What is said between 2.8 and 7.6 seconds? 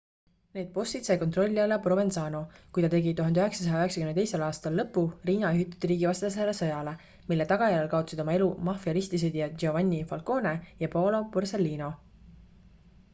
ta tegi 1992 aastal lõpu riina juhitud riigivastasele sõjale mille